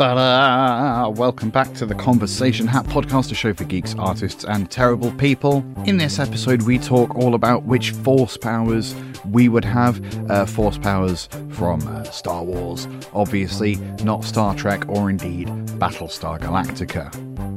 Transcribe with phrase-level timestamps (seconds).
[0.00, 1.10] Ta-da!
[1.10, 5.62] Welcome back to the Conversation Hat podcast, a show for geeks, artists, and terrible people.
[5.84, 8.94] In this episode, we talk all about which force powers
[9.26, 10.00] we would have.
[10.30, 17.14] Uh, force powers from uh, Star Wars, obviously, not Star Trek or indeed Battlestar Galactica.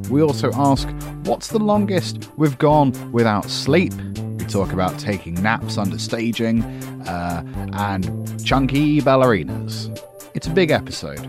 [0.10, 0.90] We also ask,
[1.24, 3.94] what's the longest we've gone without sleep?
[3.94, 6.62] We talk about taking naps under staging
[7.08, 9.98] uh, and chunky ballerinas.
[10.34, 11.26] It's a big episode.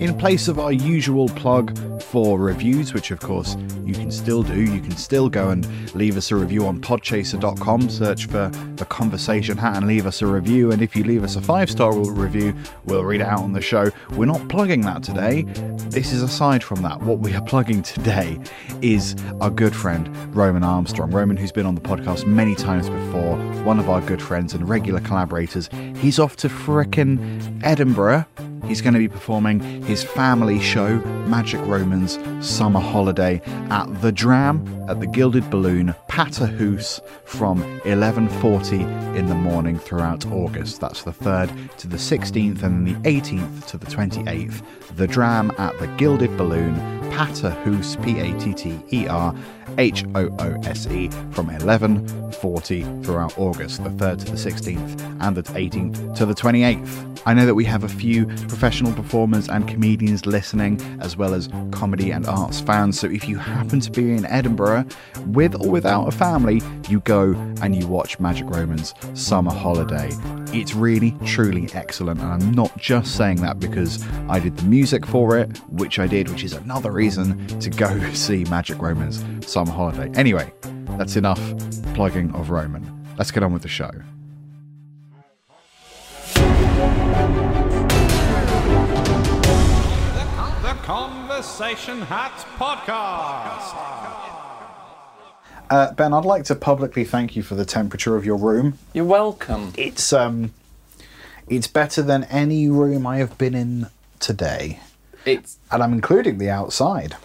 [0.00, 4.58] In place of our usual plug for reviews, which of course you can still do,
[4.58, 9.58] you can still go and leave us a review on podchaser.com, search for the conversation
[9.58, 10.72] hat and leave us a review.
[10.72, 12.54] And if you leave us a five star review,
[12.86, 13.90] we'll read it out on the show.
[14.12, 15.42] We're not plugging that today.
[15.90, 17.02] This is aside from that.
[17.02, 18.40] What we are plugging today
[18.80, 21.10] is our good friend Roman Armstrong.
[21.10, 24.66] Roman, who's been on the podcast many times before, one of our good friends and
[24.66, 25.68] regular collaborators.
[25.96, 28.24] He's off to frickin' Edinburgh
[28.66, 34.64] He's going to be performing his family show, Magic Romans Summer Holiday, at the Dram
[34.88, 40.80] at the Gilded Balloon, Patter Hoose, from 11:40 in the morning throughout August.
[40.80, 44.62] That's the 3rd to the 16th, and the 18th to the 28th.
[44.96, 46.74] The Dram at the Gilded Balloon,
[47.10, 49.34] Patter Hoose, P-A-T-T-E-R.
[49.80, 55.34] H O O S E from 11:40 throughout August, the 3rd to the 16th, and
[55.34, 57.10] the 18th to the 28th.
[57.26, 61.48] I know that we have a few professional performers and comedians listening, as well as
[61.70, 62.98] comedy and arts fans.
[62.98, 64.86] So if you happen to be in Edinburgh,
[65.26, 70.10] with or without a family, you go and you watch Magic Romans Summer Holiday.
[70.52, 75.06] It's really, truly excellent, and I'm not just saying that because I did the music
[75.06, 79.69] for it, which I did, which is another reason to go see Magic Romans Summer
[79.70, 80.10] Holiday.
[80.18, 80.52] Anyway,
[80.98, 81.40] that's enough
[81.94, 82.84] plugging of Roman.
[83.18, 83.90] Let's get on with the show.
[89.42, 93.74] The Conversation Hat Podcast.
[95.70, 98.76] Uh, ben, I'd like to publicly thank you for the temperature of your room.
[98.92, 99.72] You're welcome.
[99.78, 100.52] It's um,
[101.48, 103.86] it's better than any room I have been in
[104.18, 104.80] today,
[105.24, 107.16] It's and I'm including the outside.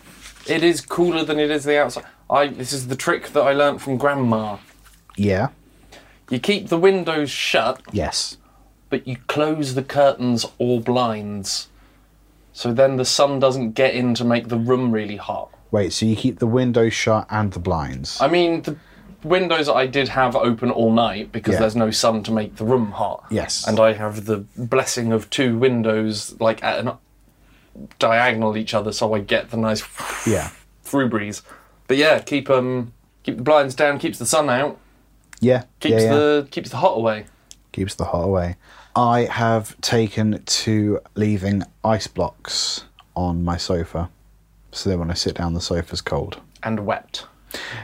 [0.48, 2.06] it is cooler than it is the outside.
[2.30, 4.58] I this is the trick that I learnt from grandma.
[5.16, 5.50] Yeah.
[6.30, 8.38] You keep the windows shut, Yes.
[8.90, 11.68] but you close the curtains or blinds.
[12.52, 15.50] So then the sun doesn't get in to make the room really hot.
[15.72, 15.94] Wait.
[15.94, 18.20] So you keep the windows shut and the blinds.
[18.22, 18.76] I mean, the
[19.24, 21.60] windows I did have open all night because Yeah.
[21.62, 23.26] there's no sun to make the room hot.
[23.30, 23.68] Yes.
[23.68, 26.92] And I have the blessing of two windows like at an
[28.00, 29.84] diagonal each other so I get the nice
[30.26, 30.50] yeah.
[30.84, 31.42] through breeze.
[31.88, 34.80] But yeah, keep um keep the blinds down, keeps the sun out,
[35.40, 35.64] Yeah.
[35.80, 36.14] keeps yeah, yeah.
[36.16, 37.26] the keeps the hot away.
[37.72, 38.56] keeps the hot away.
[38.96, 42.86] I have taken to leaving ice blocks
[43.16, 44.10] on my sofa,
[44.72, 46.40] so that when I sit down, the sofa's cold.
[46.64, 47.26] And wet.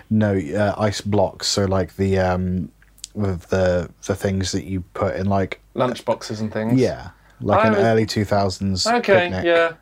[0.09, 1.47] No, uh, ice blocks.
[1.47, 2.72] So like the um,
[3.13, 6.79] with the the things that you put in like Lunch boxes and things.
[6.79, 7.09] yeah,
[7.41, 9.73] like I an was- early two thousands Okay, picnic, yeah.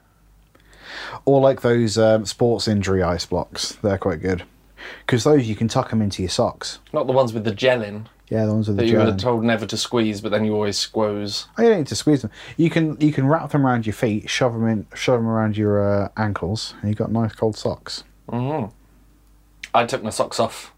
[1.26, 3.74] Or like those um, sports injury ice blocks.
[3.82, 4.44] They're quite good
[5.06, 6.80] because those you can tuck them into your socks.
[6.94, 8.92] Not the ones with the gel in Yeah, the ones with the gel.
[9.00, 9.32] that the you were gel.
[9.34, 11.48] told never to squeeze, but then you always squoze.
[11.58, 12.32] Oh, you don't need to squeeze them.
[12.58, 15.58] You can you can wrap them around your feet, shove them in, shove them around
[15.58, 18.04] your uh, ankles, and you have got nice cold socks.
[19.74, 20.74] I took my socks off.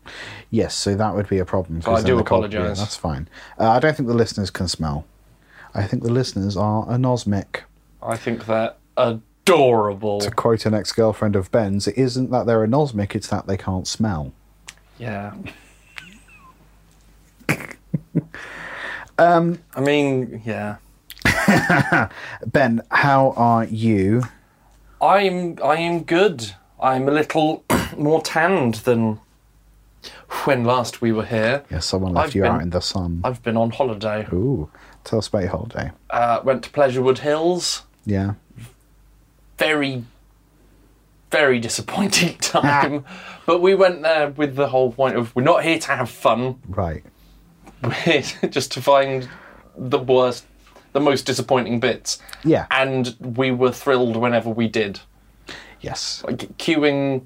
[0.49, 1.81] Yes, so that would be a problem.
[1.81, 2.77] 'cause I do apologise.
[2.77, 3.29] yeah, that's fine.
[3.57, 5.05] Uh, I don't think the listeners can smell.
[5.73, 7.61] I think the listeners are anosmic.
[8.03, 8.73] I think they're
[9.45, 10.19] adorable.
[10.21, 13.87] To quote an ex-girlfriend of Ben's, it isn't that they're anosmic; it's that they can't
[13.87, 14.31] smell.
[14.97, 15.33] Yeah.
[19.17, 20.77] um, I mean, yeah.
[22.45, 24.23] Ben, how are you?
[25.01, 26.53] I'm I am good.
[26.79, 27.63] I'm a little
[27.97, 29.19] more tanned than
[30.45, 31.63] when last we were here.
[31.69, 33.21] Yes, someone left I've you been- out in the sun.
[33.23, 34.27] I've been on holiday.
[34.31, 34.69] Ooh,
[35.03, 35.91] tell us about your holiday.
[36.09, 37.83] Uh, went to Pleasurewood Hills.
[38.05, 38.33] Yeah.
[39.61, 40.03] Very,
[41.29, 43.05] very disappointing time.
[43.45, 46.59] but we went there with the whole point of we're not here to have fun.
[46.67, 47.03] Right.
[47.83, 49.29] We're here just to find
[49.77, 50.45] the worst,
[50.93, 52.19] the most disappointing bits.
[52.43, 52.65] Yeah.
[52.71, 54.99] And we were thrilled whenever we did.
[55.79, 56.23] Yes.
[56.25, 57.25] like queuing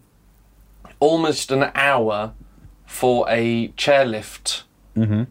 [0.99, 2.33] almost an hour
[2.85, 4.63] for a chairlift
[4.95, 5.23] mm-hmm.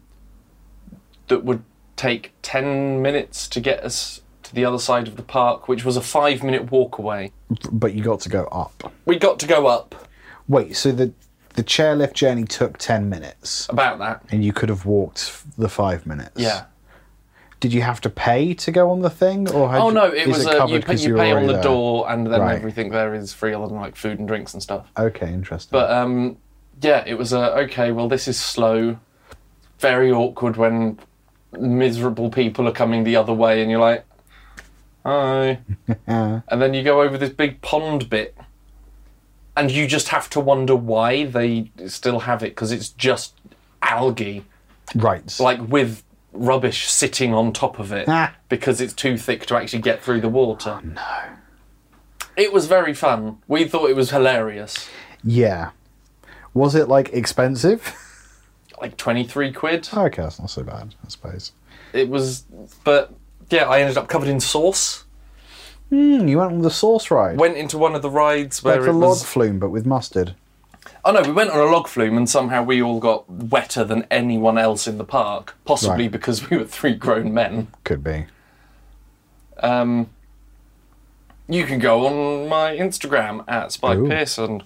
[1.27, 1.63] that would
[1.95, 5.97] take 10 minutes to get us to the other side of the park, which was
[5.97, 7.31] a five minute walk away.
[7.71, 8.93] But you got to go up.
[9.05, 9.95] We got to go up
[10.47, 11.11] Wait, so the
[11.55, 14.21] the chairlift journey took ten minutes, about that.
[14.29, 16.33] and you could have walked the five minutes.
[16.39, 16.65] Yeah.
[17.61, 20.27] did you have to pay to go on the thing, or had Oh no, it
[20.27, 21.63] was a, covered you, pay, you pay on the there?
[21.63, 22.55] door, and then Right.
[22.55, 24.85] everything there is free, other than like food and drinks and stuff.
[24.97, 25.69] Okay, interesting.
[25.71, 26.37] But um,
[26.81, 27.91] yeah, it was a okay.
[27.91, 28.97] Well, this is slow,
[29.79, 30.99] very awkward when
[31.57, 34.03] miserable people are coming the other way, and you're like,
[35.05, 35.59] hi,
[36.07, 38.35] and then you go over this big pond bit,
[39.55, 43.33] and you just have to wonder why they still have it because it's just
[43.81, 44.43] algae,
[44.95, 45.39] right.
[45.39, 46.03] like with
[46.33, 48.35] rubbish sitting on top of it Ah.
[48.49, 50.81] because it's too thick to actually get through the water.
[50.83, 51.01] no.
[52.35, 53.37] It was very fun.
[53.47, 54.89] We thought it was hilarious.
[55.23, 55.69] yeah.
[56.53, 57.93] Was it like expensive?
[58.81, 59.87] Like 23 quid.
[59.93, 61.53] okay, that's not so bad, I suppose.
[61.93, 62.43] It was,
[62.83, 63.13] but
[63.49, 65.03] yeah, I ended up covered in sauce.
[65.89, 67.37] Hmm, you went on the sauce ride.
[67.37, 69.23] Went into one of the rides where like it log was.
[69.23, 70.35] flume, but with mustard.
[71.03, 74.07] Oh no, we went on a log flume and somehow we all got wetter than
[74.09, 75.55] anyone else in the park.
[75.63, 76.11] Possibly Right.
[76.11, 77.67] because we were three grown men.
[77.83, 78.25] Could be.
[79.61, 80.09] Um,
[81.47, 84.07] you can go on my Instagram at Spike Ooh.
[84.07, 84.63] Pierson.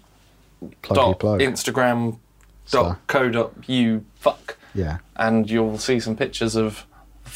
[0.84, 1.40] Pluggy Dot plug.
[1.42, 2.18] Instagram.
[2.72, 3.30] Dot co.
[3.30, 4.58] Dot u fuck.
[4.74, 5.00] yeah.
[5.16, 6.86] and you'll see some pictures of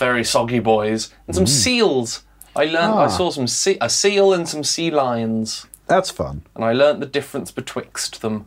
[0.07, 2.23] very soggy boys and some seals.
[2.55, 3.17] I learned I Ah.
[3.19, 6.35] saw some sea, a seal and some sea lions, That's fun.
[6.55, 8.45] and I learnt the difference betwixt them.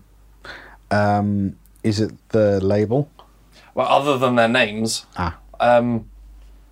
[0.90, 3.08] Um, is it the label?
[3.74, 5.34] Well, other than their names, Ah.
[5.60, 5.88] um,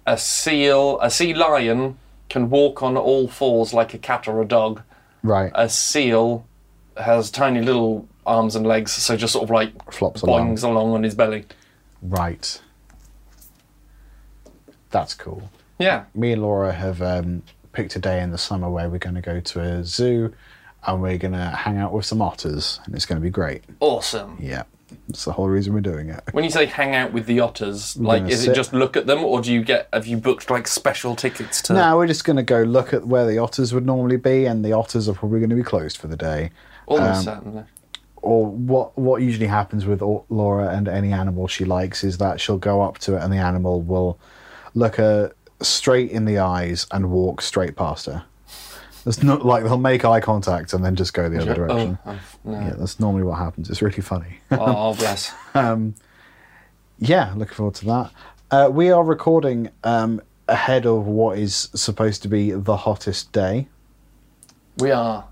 [0.07, 1.97] a seal, a sea lion
[2.29, 4.83] can walk on all fours like a cat or a dog.
[5.23, 5.51] Right.
[5.55, 6.45] A seal
[6.97, 10.57] has tiny little arms and legs, so just sort of like Flops along.
[10.57, 11.45] boings along on his belly.
[12.03, 12.61] Right.
[14.95, 15.51] That's cool.
[15.79, 17.43] Yeah, Me and Laura have um,
[17.73, 20.33] picked a day in the summer where we're going to go to a zoo
[20.87, 23.65] and we're going to hang out with some otters, and it's going to be great.
[23.81, 24.37] awesome.
[24.41, 24.63] Yeah.
[25.09, 26.23] That's the whole reason we're doing it.
[26.31, 28.97] When you say hang out with the otters, like gonna is sit- it just look
[28.97, 31.73] at them, or do you get have you booked like special tickets to?
[31.73, 34.65] Now we're just going to go look at where the otters would normally be, and
[34.65, 36.51] the otters are probably going to be closed for the day.
[36.87, 37.65] Almost um, certainly.
[38.23, 38.97] Or what?
[38.97, 42.81] What usually happens with Au- Laura and any animal she likes is that she'll go
[42.81, 44.19] up to it, and the animal will
[44.75, 48.25] look her straight in the eyes and walk straight past her.
[49.07, 51.99] It's not like they'll make eye contact and then just go the other direction.
[52.07, 52.61] Oh, oh, no.
[52.61, 53.69] Yeah, that's normally what happens.
[53.69, 54.41] It's really funny.
[54.51, 55.33] oh bless.
[56.99, 58.11] yeah, looking forward to that.
[58.51, 63.69] Uh, we are recording um, ahead of what is supposed to be the hottest day.
[64.79, 65.27] We are.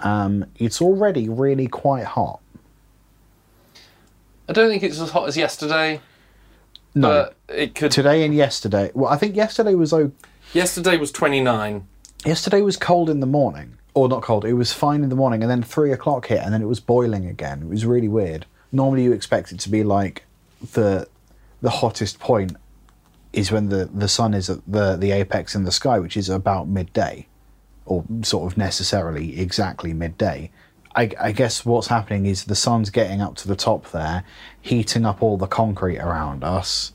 [0.00, 2.40] Um, it's already really quite hot.
[4.48, 6.00] I don't think it's as hot as yesterday,
[6.96, 7.08] No,
[7.48, 7.92] but it could.
[7.92, 8.90] today and yesterday.
[8.94, 10.10] Well, I think yesterday was o-
[10.52, 11.86] yesterday was twenty nine.
[12.24, 14.44] yesterday was cold in the morning, or not cold.
[14.44, 16.80] It was fine in the morning, and then three o'clock hit, and then it was
[16.80, 17.62] boiling again.
[17.62, 18.46] It was really weird.
[18.72, 20.24] Normally, you expect it to be like
[20.72, 21.06] the
[21.62, 22.56] the hottest point
[23.32, 26.30] is when the the sun is at the the apex in the sky, which is
[26.30, 27.26] about midday,
[27.84, 30.50] or sort of necessarily exactly midday.
[30.96, 34.24] I, I guess what's happening is the sun's getting up to the top there,
[34.62, 36.92] heating up all the concrete around us,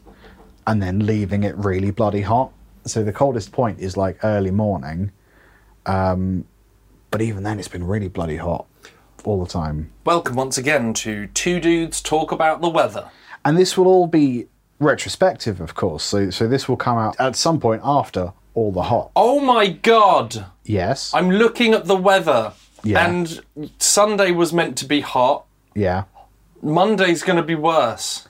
[0.66, 2.52] and then leaving it really bloody hot.
[2.86, 5.12] So the coldest point is like early morning,
[5.86, 6.46] um,
[7.12, 8.66] but even then it's been really bloody hot
[9.24, 9.92] all the time.
[10.04, 13.12] Welcome once again to Two Dudes Talk About the Weather.
[13.46, 14.48] And this will all be
[14.80, 16.04] retrospective, of course.
[16.04, 19.12] So so this will come out at some point after all the hot.
[19.16, 20.46] Oh my god!
[20.64, 21.14] Yes.
[21.14, 23.08] I'm looking at the weather, Yeah.
[23.08, 23.42] and
[23.80, 25.46] Sunday was meant to be hot.
[25.76, 26.04] yeah.
[26.64, 28.28] Monday's going to be worse.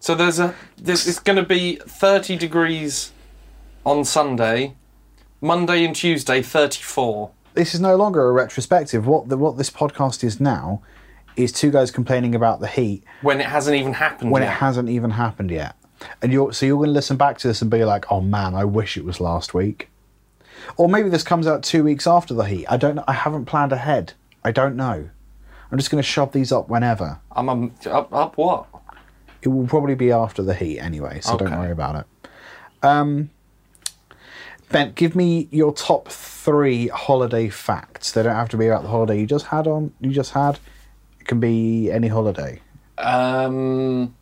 [0.00, 3.12] So there's a there's, it's going to be 30 degrees
[3.84, 4.74] on Sunday,
[5.42, 7.30] Monday and Tuesday 34.
[7.52, 9.06] this is no longer a retrospective.
[9.06, 10.80] What the what this podcast is now
[11.36, 14.52] is two guys complaining about the heat when it hasn't even happened when yet.
[14.52, 15.76] it hasn't even happened yet.
[16.22, 18.54] And you're so you're going to listen back to this and be like, "Oh man,
[18.54, 19.90] I wish it was last week."
[20.76, 22.66] Or maybe this comes out 2 weeks after the heat.
[22.68, 23.04] I don't know.
[23.06, 24.12] I haven't planned ahead.
[24.44, 25.10] I don't know.
[25.70, 27.18] I'm just going to shove these up whenever.
[27.32, 28.66] I'm um, up, up what?
[29.42, 32.28] It will probably be after the heat anyway, so don't worry about it.
[32.82, 33.30] Um,
[34.70, 38.12] ben, give me your top three holiday facts.
[38.12, 39.92] They don't have to be about the holiday you just had on.
[40.00, 40.58] You just had.
[41.20, 42.60] It can be any holiday.
[42.98, 44.14] Um,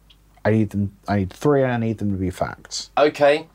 [0.45, 0.97] I need them.
[1.09, 2.91] I need three, and I need them to be facts.
[2.97, 3.47] okay.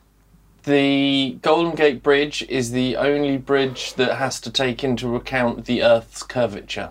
[0.64, 5.82] The Golden Gate Bridge is the only bridge that has to take into account the
[5.82, 6.90] Earth's curvature.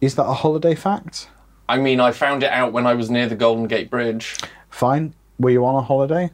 [0.00, 1.28] Is that a holiday fact?
[1.68, 4.36] I mean, I found it out when I was near the Golden Gate Bridge.
[4.68, 5.14] Fine.
[5.38, 6.30] Were you on a holiday,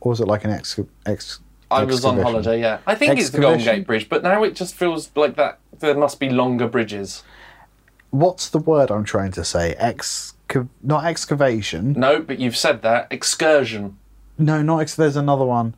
[0.00, 0.78] or was it like an ex?
[1.04, 2.78] ex I was on holiday, yeah.
[2.86, 5.96] I think it's the Golden Gate Bridge, but now it just feels like that there
[5.96, 7.22] must be longer bridges.
[8.10, 9.74] What's the word I'm trying to say?
[9.78, 10.34] Ex,
[10.82, 11.94] not excavation.
[11.94, 13.08] No, but you've said that.
[13.10, 13.96] Excursion.
[14.42, 14.94] No, not ex.
[14.96, 15.74] There's another one.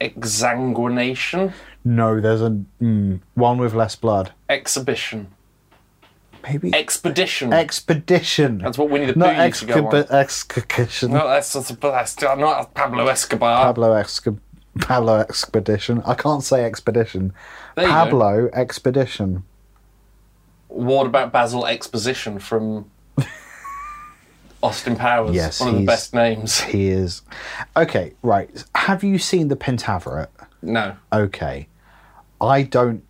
[0.00, 1.52] Exanguination.
[1.84, 4.32] No, there's a mm, one with less blood.
[4.48, 5.28] Exhibition.
[6.42, 7.52] Maybe Expedition.
[7.54, 8.58] expedition.
[8.58, 10.06] That's what Winnie the Not Pooh used to go on.
[10.20, 11.12] excursion.
[11.12, 13.64] no, that's, that's, that's not Pablo Escobar.
[13.64, 14.38] Pablo Exca-
[14.80, 16.02] Pablo expedition.
[16.04, 17.32] I can't say expedition.
[17.76, 17.94] There you go.
[17.96, 19.44] Pablo expedition.
[20.68, 22.90] What about Basil Exposition from
[24.64, 25.34] Austin Powers?
[25.34, 26.60] Yes, one of the best names.
[26.60, 27.22] He is.
[27.76, 28.64] Okay, right.
[28.74, 30.28] Have you seen the Pentaverate?
[30.62, 30.96] No.
[31.12, 31.68] Okay.
[32.40, 33.04] I don't.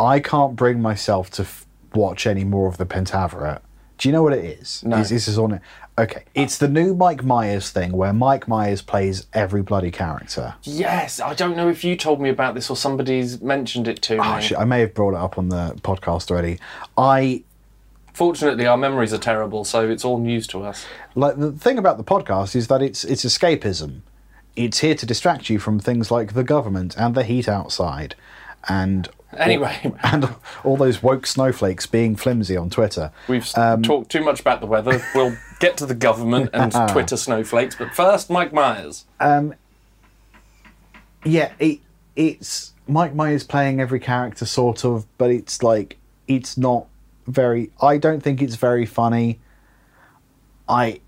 [0.00, 3.60] I can't bring myself to f- watch any more of the Pentaverate.
[3.98, 4.84] Do you know what it is?
[4.84, 4.98] No.
[4.98, 5.62] Is this is on it?
[5.98, 10.54] Okay, it's the new Mike Myers thing where Mike Myers plays every bloody character.
[10.62, 14.18] Yes, I don't know if you told me about this or somebody's mentioned it to
[14.18, 14.38] ah, me.
[14.38, 16.60] Oh, shit, I may have brought it up on the podcast already.
[16.96, 17.42] I
[18.18, 20.84] Fortunately, our memories are terrible, so it's all news to us.
[21.14, 24.00] like the thing about the podcast is that it's it's escapism.
[24.56, 28.16] It's here to distract you from things like the government and the heat outside,
[28.68, 30.34] and Anyway, and
[30.64, 33.12] all those woke snowflakes being flimsy on Twitter.
[33.28, 35.00] we've Um, talked too much about the weather.
[35.14, 39.04] We'll get to the government and Twitter snowflakes, but first, Mike Myers.
[41.24, 41.78] Yeah, it
[42.16, 46.87] it's Mike Myers playing every character sort of, but it's like it's not
[47.28, 47.70] very.
[47.80, 49.40] I don't think it's very funny.
[50.68, 51.00] I.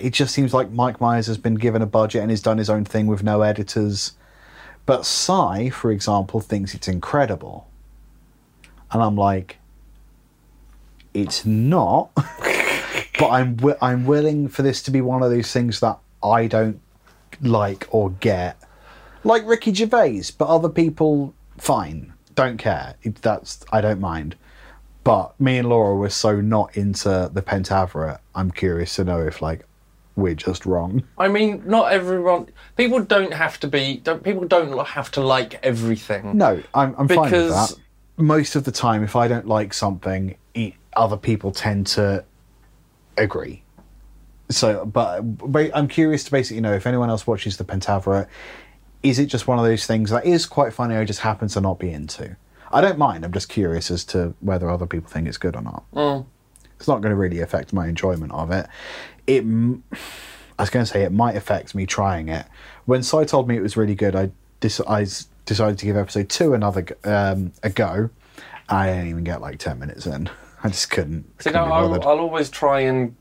[0.00, 2.70] It just seems like Mike Myers has been given a budget and has done his
[2.70, 4.12] own thing with no editors.
[4.86, 7.68] But Psy, for example, thinks it's incredible.
[8.90, 9.58] And I'm like,
[11.12, 12.10] it's not.
[13.18, 16.80] but I'm I'm willing for this to be one of those things that I don't
[17.42, 18.56] like or get.
[19.24, 22.94] Like Ricky Gervais, but other people, fine, don't care.
[23.20, 24.36] That's I don't mind.
[25.04, 28.18] But me and Laura were so not into the Pentaverate.
[28.34, 29.64] I'm curious to know if like
[30.16, 31.04] we're just wrong.
[31.16, 32.48] I mean, not everyone.
[32.76, 33.98] People don't have to be.
[33.98, 36.36] Don't, people don't have to like everything.
[36.36, 37.74] No, I'm, I'm fine with that.
[38.16, 40.36] Most of the time, if I don't like something,
[40.98, 42.24] other people tend to
[43.16, 43.62] agree.
[44.50, 48.26] So, but, but I'm curious to basically know if anyone else watches the Pentaverate,
[49.02, 51.60] is it just one of those things that is quite funny I just happen to
[51.60, 52.36] not be into?
[52.70, 53.24] I don't mind.
[53.24, 55.84] I'm just curious as to whether other people think it's good or not.
[55.94, 56.26] Mm.
[56.76, 58.66] It's not going to really affect my enjoyment of it.
[59.26, 59.42] It,
[60.58, 62.46] I was going to say it might affect me trying it.
[62.86, 65.06] When Sai told me it was really good, I, dis- I
[65.46, 68.10] decided to give episode two another um, a go.
[68.68, 70.28] I didn't even get like ten minutes in.
[70.62, 71.24] I just couldn't.
[71.40, 71.94] So couldn't no, I'll.
[71.94, 73.16] I'll always try and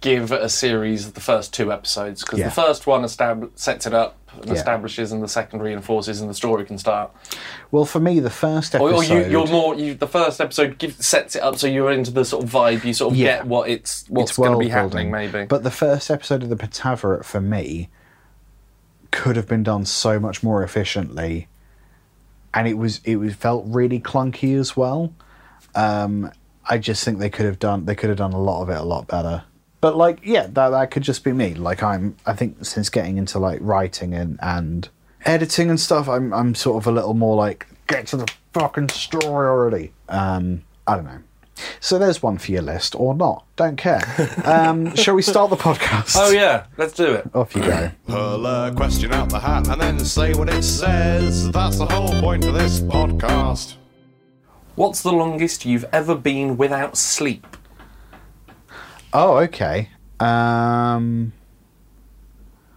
[0.00, 2.46] give a series the first two episodes because Yeah.
[2.46, 4.52] the first one estab- sets it up Yeah.
[4.54, 7.10] establishes, and the second reinforces, and the story can start.
[7.70, 8.94] well, for me, the first episode.
[8.94, 9.74] Or, you, you're more.
[9.74, 12.84] You, the first episode gives, sets it up so you're into the sort of vibe.
[12.84, 13.38] You sort of Yeah.
[13.38, 15.10] get what it's what's going to be happening.
[15.10, 15.44] Maybe.
[15.44, 17.88] But the first episode of the Pentaverate for me
[19.10, 21.48] could have been done so much more efficiently,
[22.54, 25.12] and it was it was felt really clunky as well.
[25.74, 26.30] Um,
[26.68, 28.76] I just think they could have done they could have done a lot of it
[28.78, 29.44] a lot better.
[29.80, 31.54] But like, yeah, that that could just be me.
[31.54, 34.88] Like I'm, I think since getting into like writing and and
[35.24, 38.90] editing and stuff, I'm I'm sort of a little more like get to the fucking
[38.90, 39.92] story already.
[40.08, 41.20] Um, I don't know.
[41.80, 43.44] So there's one for your list, or not.
[43.56, 44.02] Don't care.
[44.44, 46.16] Um, shall we start the podcast?
[46.16, 47.30] oh yeah, let's do it.
[47.34, 47.90] Off you go.
[48.06, 51.50] Pull a question out the hat and then say what it says.
[51.50, 53.74] That's the whole point of this podcast.
[54.74, 57.46] What's the longest you've ever been without sleep?
[59.12, 59.88] Oh, okay.
[60.18, 61.32] Um,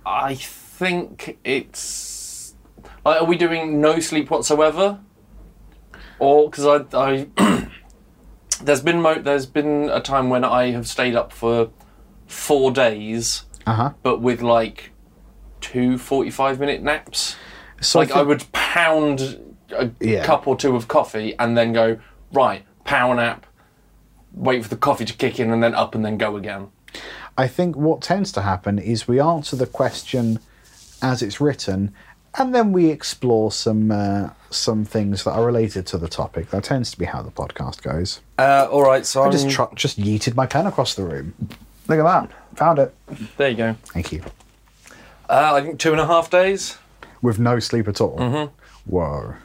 [0.05, 2.55] I think it's.
[3.05, 4.99] Like, are we doing no sleep whatsoever?
[6.19, 7.67] Or because I, I
[8.61, 11.69] there's been mo- there's been a time when I have stayed up for
[12.27, 13.93] four days, uh huh.
[14.03, 14.91] but with like
[15.59, 17.35] two 45 minute naps.
[17.81, 19.39] So like I I would pound
[19.77, 20.23] a Yeah.
[20.25, 21.99] cup or two of coffee and then go
[22.31, 23.45] right power nap,
[24.33, 26.69] wait for the coffee to kick in and then up and then go again.
[27.37, 30.39] I think what tends to happen is we answer the question
[31.01, 31.93] as it's written,
[32.37, 36.49] and then we explore some uh, some things that are related to the topic.
[36.51, 38.21] That tends to be how the podcast goes.
[38.37, 41.33] Uh, all right, so I just tr- just yeeted my pen across the room.
[41.87, 42.29] Look at that!
[42.57, 42.93] Found it.
[43.37, 43.75] there you go.
[43.85, 44.23] Thank you.
[45.29, 46.77] Uh, I think two and a half days.
[47.21, 48.17] With no sleep at all.
[48.17, 48.53] Mm-hmm.
[48.85, 49.35] Whoa,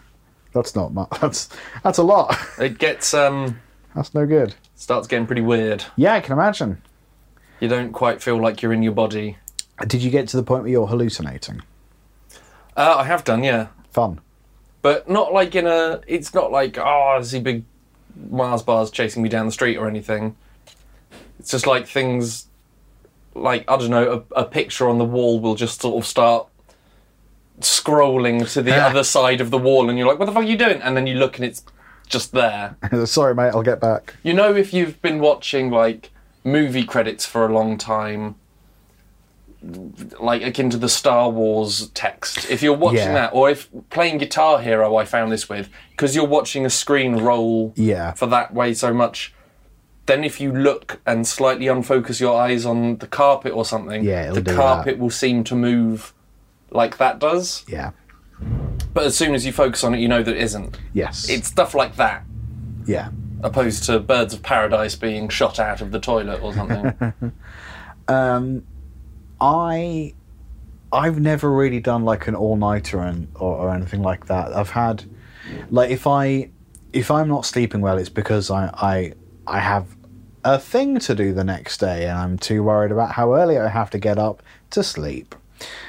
[0.53, 1.09] that's not much.
[1.21, 1.49] That's
[1.83, 2.37] that's a lot.
[2.59, 3.61] It gets um
[3.95, 4.55] that's no good.
[4.79, 5.85] Starts getting pretty weird.
[5.97, 6.81] Yeah, I can imagine.
[7.61, 9.37] You don't quite feel like you're in your body.
[9.87, 11.63] Did you get to the point where you're hallucinating?
[12.77, 14.21] Uh, I have done, yeah, Fun.
[14.83, 16.01] but not like in a.
[16.07, 17.65] It's not like oh, I see big
[18.31, 20.37] Mars bars chasing me down the street or anything.
[21.41, 22.47] It's just like things,
[23.35, 26.49] like I don't know, a, a picture on the wall will just sort of start
[27.61, 30.47] scrolling to the other side of the wall, and you're like, "What the fuck are
[30.47, 31.65] you doing?" And then you look, and it's
[32.09, 32.77] just there.
[33.07, 33.51] Sorry, mate.
[33.55, 34.15] I'll get back.
[34.23, 36.11] You know, if you've been watching like
[36.45, 38.37] movie credits for a long time,
[40.21, 43.13] like akin to the Star Wars text, if you're watching Yeah.
[43.15, 47.17] that, or if playing Guitar Hero, I found this with, because you're watching a screen
[47.17, 48.13] roll Yeah.
[48.13, 49.35] for that way so much.
[50.07, 54.31] Then, if you look and slightly unfocus your eyes on the carpet or something, Yeah,
[54.31, 56.15] the carpet will seem to move
[56.71, 57.65] like that does.
[57.69, 57.91] Yeah.
[58.95, 60.79] But as soon as you focus on it, you know that it isn't.
[60.93, 61.29] Yes.
[61.29, 62.25] It's stuff like that
[62.89, 63.11] yeah.
[63.43, 67.33] opposed to birds of paradise being shot out of the toilet or something.
[68.09, 68.67] Um,
[69.39, 70.15] I
[70.91, 74.55] I've never really done like an all nighter and or, or anything like that.
[74.55, 75.05] I've had
[75.71, 76.49] like if I
[76.95, 79.13] if I'm not sleeping well, it's because I I
[79.47, 79.95] I have
[80.43, 83.69] a thing to do the next day, and I'm too worried about how early I
[83.69, 85.35] have to get up to sleep.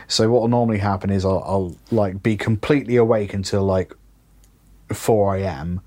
[0.08, 3.94] So what will normally happen is I'll, I'll like be completely awake until like
[4.94, 5.82] four a.m.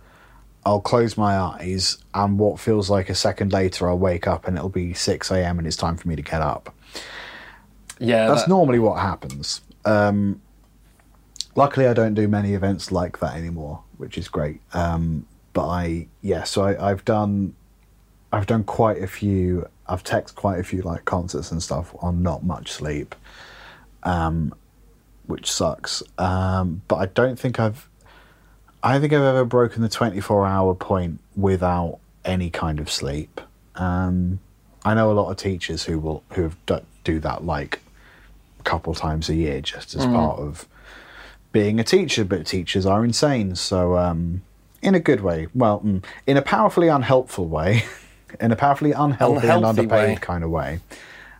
[0.64, 4.56] I'll close my eyes, and what feels like a second later, I'll wake up and
[4.56, 5.58] it'll be 6 a.m.
[5.58, 6.72] and it's time for me to get up.
[7.98, 9.60] yeah, That's that- normally what happens.
[9.84, 10.40] Um,
[11.56, 14.60] luckily, I don't do many events like that anymore, which is great.
[14.72, 17.56] Um, but I, yeah, so I, I've done,
[18.32, 19.66] I've done quite a few.
[19.88, 23.16] I've texted quite a few like concerts and stuff on not much sleep,
[24.02, 24.54] um,
[25.26, 26.02] which sucks.
[26.18, 27.88] Um, but I don't think I've,
[28.82, 33.40] I think I've ever broken the twenty-four hour point without any kind of sleep.
[33.76, 34.40] Um,
[34.84, 37.80] I know a lot of teachers who will who have do, do that like
[38.60, 40.66] a couple times a year just as part of
[41.52, 43.54] being a teacher, but teachers are insane.
[43.54, 44.42] So, um,
[44.80, 47.84] in a good way, well, mm, in a powerfully unhelpful way,
[48.40, 50.18] in a powerfully unhealthy, and underpaid way.
[50.20, 50.80] kind of way.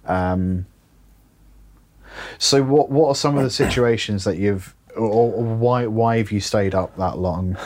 [0.04, 0.66] Um,
[2.38, 6.30] so, what what are some of the situations that you've, or, or why why have
[6.32, 7.56] you stayed up that long?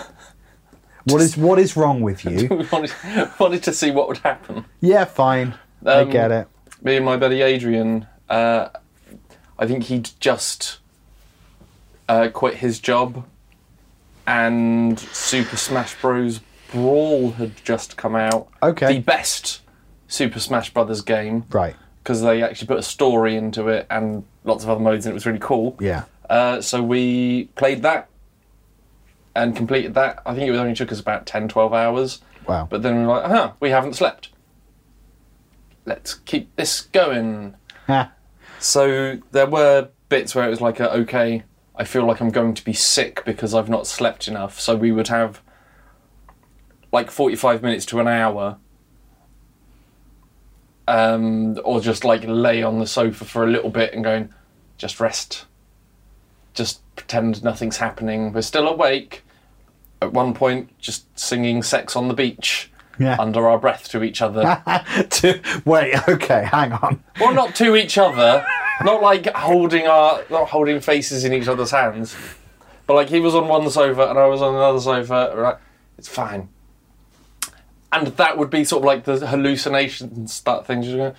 [1.05, 2.49] What is what is wrong with you?
[2.51, 2.93] we wanted,
[3.39, 4.65] wanted to see what would happen.
[4.81, 6.49] Yeah, fine, I Um, get it.
[6.83, 8.69] Me and my buddy Adrian, uh,
[9.59, 10.79] I think he'd just
[12.09, 13.25] uh, quit his job,
[14.27, 16.41] and Super Smash Bros.
[16.73, 18.49] Brawl had just come out.
[18.61, 18.95] Okay.
[18.95, 19.61] The best
[20.09, 21.77] Super Smash Brothers game Right.
[22.07, 25.15] Because they actually put a story into it and lots of other modes, and it
[25.15, 25.77] was really cool.
[25.81, 26.05] Yeah.
[26.31, 28.09] Uh, so we played that
[29.35, 30.23] and completed that.
[30.25, 32.21] I think it only took us about 10, 12 hours.
[32.47, 32.69] Wow.
[32.71, 34.29] But then we were like, huh, we haven't slept.
[35.85, 37.57] Let's keep this going.
[38.61, 41.43] So there were bits where it was like, a, okay,
[41.75, 44.61] I feel like I'm going to be sick because I've not slept enough.
[44.61, 45.43] So we would have
[46.93, 48.59] like 45 minutes to an hour.
[50.89, 54.33] Um, or just like lay on the sofa for a little bit and going,
[54.79, 55.47] just rest.
[56.55, 58.33] Just pretend nothing's happening.
[58.33, 59.23] We're still awake.
[60.01, 63.17] At one point, just singing Sex on the Beach Yeah.
[63.19, 64.63] under our breath to each other.
[65.11, 67.03] to, wait, okay, hang on.
[67.21, 68.47] well, not to each other,
[68.85, 72.15] not like holding our, not holding faces in each other's hands,
[72.87, 75.33] but like he was on one sofa and I was on another sofa.
[75.35, 75.57] we're
[75.99, 76.49] it's fine.
[77.93, 80.87] And that would be sort of like the hallucinations that things.
[80.87, 81.15] Just go.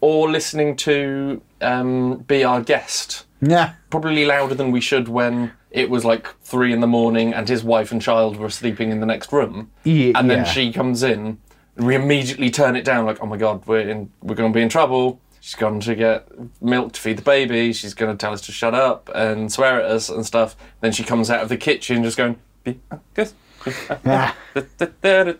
[0.00, 3.72] Or listening to um, Be Our Guest Yeah.
[3.90, 7.62] probably louder than we should when it was like three in the morning and his
[7.64, 9.70] wife and child were sleeping in the next room.
[9.84, 10.44] Ye- and then yeah.
[10.44, 11.38] she comes in,
[11.76, 14.56] and we immediately turn it down like, oh my god, we're in, we're going to
[14.56, 15.20] be in trouble.
[15.46, 16.26] She's gone to get
[16.60, 17.72] milk to feed the baby.
[17.72, 20.56] She's going to tell us to shut up and swear at us and stuff.
[20.80, 23.70] Then she comes out of the kitchen just going, "Be our guest, be
[24.04, 24.32] Yeah.
[24.52, 25.34] we're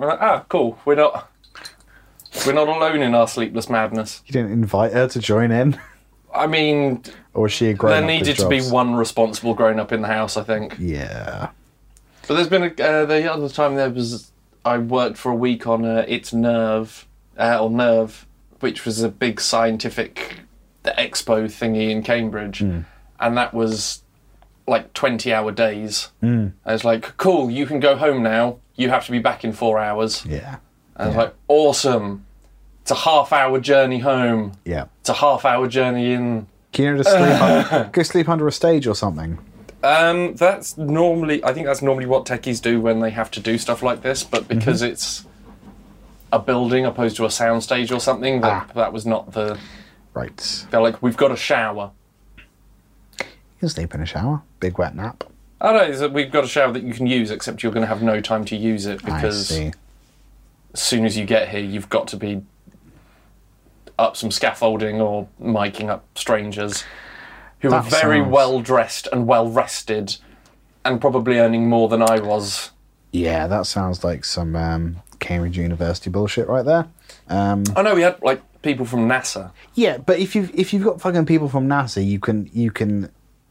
[0.00, 0.80] like, ah, cool.
[0.84, 1.30] We're not,
[2.44, 4.24] we're not alone in our sleepless madness.
[4.26, 5.78] You didn't invite her to join in?
[6.34, 7.04] I mean,
[7.34, 10.08] Or was she a grown there needed to be one responsible grown up in the
[10.08, 10.74] house, I think.
[10.80, 11.50] Yeah.
[12.26, 14.32] But there's been a, uh, the other time there was
[14.64, 17.06] I worked for a week on uh, It's Nerve
[17.40, 18.26] uh, or Nerve,
[18.60, 20.36] which was a big scientific
[20.84, 22.84] expo thingy in Cambridge, and
[23.18, 24.02] that was
[24.70, 26.10] like 20 hour days.
[26.22, 26.52] Mm.
[26.64, 28.58] I was like, cool, you can go home now.
[28.76, 30.24] You have to be back in four hours.
[30.24, 30.58] Yeah.
[30.96, 32.24] And I was like, awesome.
[32.82, 34.52] It's a half hour journey home.
[34.64, 34.86] Yeah.
[35.00, 36.46] It's a half hour journey in.
[36.72, 39.38] Can you just sleep un- go sleep under a stage or something?
[39.82, 43.58] Um, that's normally, I think that's normally what techies do when they have to do
[43.58, 45.26] stuff like this, but because it's
[46.32, 48.72] a building opposed to a soundstage or something, that, Ah.
[48.74, 49.58] that was not the.
[50.14, 50.66] Right.
[50.70, 51.90] They're like, we've got a shower.
[53.18, 53.26] You
[53.60, 54.42] can sleep in a shower.
[54.58, 55.24] Big wet nap.
[55.60, 57.88] I know, that we've got a shower that you can use, except you're going to
[57.88, 62.08] have no time to use it because as soon as you get here, you've got
[62.08, 62.42] to be
[63.98, 66.84] up some scaffolding or miking up strangers
[67.60, 70.16] who are very sounds- well dressed and well rested
[70.84, 72.70] and probably earning more than I was.
[73.12, 76.88] Yeah, that sounds like some um, Cambridge University bullshit right there.
[77.28, 79.52] Um, I know we had like people from NASA.
[79.74, 83.10] yeah, but if you've if you've got fucking people from NASA, you can you can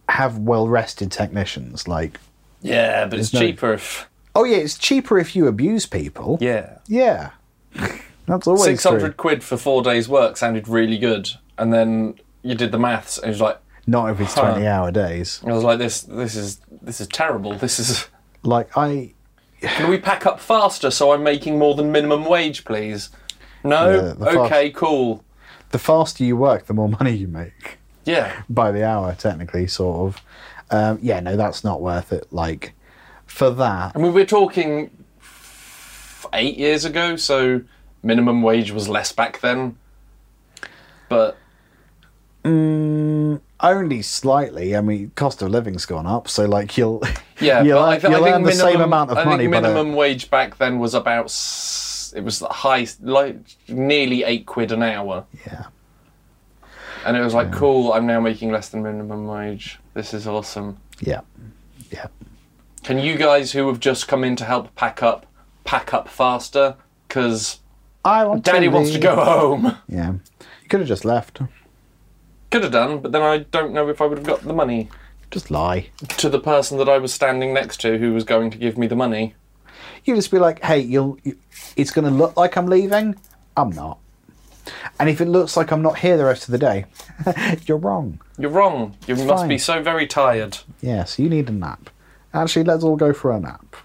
[0.10, 1.88] have well rested technicians.
[1.88, 2.20] Like,
[2.62, 4.10] Yeah, but it's no- cheaper if.
[4.36, 6.38] oh yeah, it's cheaper if you abuse people.
[6.42, 6.80] Yeah.
[6.88, 7.32] yeah,
[8.26, 12.56] that's always Six hundred quid for four days' work sounded really good, and then you
[12.56, 14.52] did the maths, and it was like, Not if it's Huh.
[14.52, 15.42] twenty hour days.
[15.46, 17.54] I was like, this, this is, this is terrible.
[17.56, 18.08] This is.
[18.42, 19.14] Like I,
[19.62, 23.10] Can we pack up faster so I'm making more than minimum wage, please?
[23.64, 24.16] No.
[24.20, 25.24] Yeah, okay, cool.
[25.72, 28.44] the faster you work, the more money you make Yeah.
[28.50, 29.14] by the hour.
[29.16, 30.22] Technically, sort of.
[30.72, 32.28] Um, yeah, no, that's not worth it.
[32.32, 32.74] Like
[33.26, 37.62] for that, I mean, we're talking f- eight years ago, so
[38.04, 39.78] minimum wage was less back then.
[41.10, 41.38] But
[42.46, 44.76] only slightly.
[44.76, 47.02] I mean, cost of living's gone up, so like you'll
[47.42, 49.52] yeah, but I, th- I think earn the minimum, same amount of I money, think
[49.54, 51.26] but uh, minimum wage back then was about
[52.16, 55.66] it was high, like nearly eight quid an hour, yeah,
[57.06, 57.94] and it was like, cool.
[57.94, 59.80] I'm now making less than minimum wage.
[59.94, 60.78] This is awesome.
[61.00, 61.22] yeah,
[61.92, 62.08] yeah.
[62.84, 65.26] Can you guys who have just come in to help pack up,
[65.64, 66.76] pack up faster?
[67.08, 67.60] Because
[68.06, 69.78] I want Daddy to wants to go home.
[69.88, 71.42] Yeah, you could have just left.
[72.52, 74.90] Could have done, but then I don't know if I would have got the money
[75.32, 75.90] Just lie.
[76.18, 78.88] to the person that I was standing next to who was going to give me
[78.88, 79.36] the money.
[80.04, 81.18] You just be like, hey, you'll.
[81.24, 81.38] You,
[81.76, 83.16] it's going to look like I'm leaving.
[83.56, 84.00] I'm not.
[85.00, 86.86] And if it looks like I'm not here the rest of the day,
[87.66, 88.20] you're wrong.
[88.38, 88.96] You're wrong.
[89.08, 90.60] You must be so very tired.
[90.82, 91.90] Yes, you need a nap.
[92.34, 93.76] Actually, let's all go for a nap.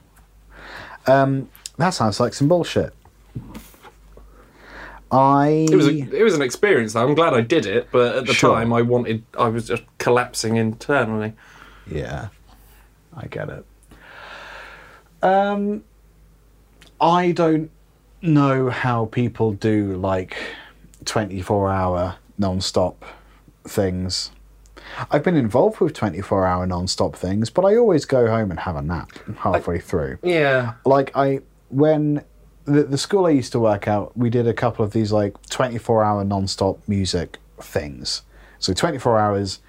[1.07, 2.93] Um, that sounds like some bullshit.
[5.15, 5.67] I.
[5.71, 6.93] It was a, it was an experience.
[6.93, 7.07] Though.
[7.07, 8.55] I'm glad I did it, but at the Sure.
[8.55, 11.33] time I wanted I was just collapsing internally.
[11.91, 12.29] Yeah,
[13.17, 13.65] I get it.
[15.23, 15.85] Um,
[17.01, 17.71] I don't
[18.21, 20.37] know how people do like
[21.05, 23.05] twenty-four hour non-stop
[23.65, 24.31] things.
[25.11, 28.77] I've been involved with twenty-four hour non-stop things, but I always go home and have
[28.77, 30.19] a nap halfway through.
[30.23, 30.75] Yeah.
[30.85, 32.23] Like I when
[32.65, 35.41] the, the school I used to work at, we did a couple of these like
[35.49, 38.23] 24 hour non-stop music things.
[38.59, 39.61] So 24 hours,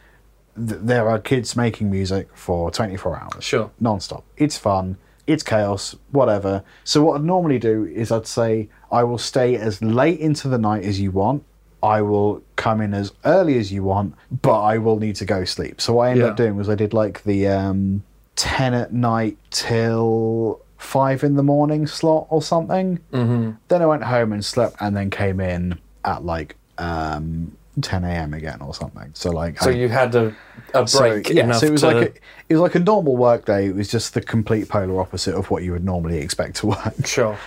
[0.56, 3.44] th- there are kids making music for 24 hours.
[3.44, 3.72] Sure.
[3.80, 4.24] Non-stop.
[4.38, 4.98] It's fun.
[5.28, 6.64] It's chaos, whatever.
[6.84, 10.58] So what I'd normally do is I'd say I will stay as late into the
[10.58, 11.44] night as you want.
[11.82, 15.44] I will come in as early as you want, but I will need to go
[15.46, 15.82] sleep.
[15.82, 18.04] So what I ended up doing was I did like the um,
[18.38, 23.00] 10 at night till 5 in the morning slot or something.
[23.12, 23.52] Mm-hmm.
[23.68, 28.34] Then I went home and slept and then came in at like um, 10 a.m.
[28.34, 29.12] again or something.
[29.14, 30.36] So like So I, you had a,
[30.74, 31.88] a so, break yeah, enough so it was to.
[31.88, 32.14] like a,
[32.50, 33.68] it was like a normal work day.
[33.68, 37.06] It was just the complete polar opposite of what you would normally expect to work.
[37.06, 37.38] sure.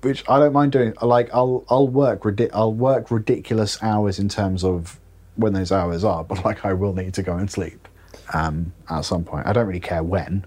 [0.00, 0.94] Which I don't mind doing.
[1.02, 4.96] Like I'll I'll work ridic- I'll work ridiculous hours in terms of
[5.34, 7.88] when those hours are, but like I will need to go and sleep
[8.32, 9.46] um, at some point.
[9.46, 10.44] I don't really care when.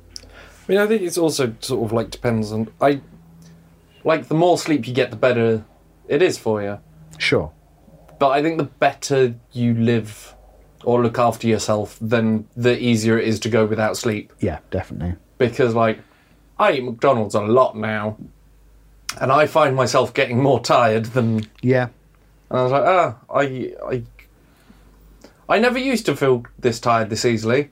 [0.71, 3.01] I mean, I think it's also sort of like depends on I.
[4.05, 5.65] Like the more sleep you get, the better
[6.07, 6.79] it is for you.
[7.17, 7.51] Sure.
[8.19, 10.33] But I think the better you live
[10.85, 14.31] or look after yourself, then the easier it is to go without sleep.
[14.39, 15.15] Yeah, definitely.
[15.37, 15.99] Because like
[16.57, 18.15] I eat McDonald's a lot now,
[19.19, 21.47] and I find myself getting more tired than.
[21.61, 21.89] Yeah.
[22.49, 24.03] And I was like, ah, I, I,
[25.49, 27.71] I never used to feel this tired this easily.